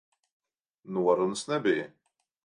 [0.95, 1.85] Norunas nebija.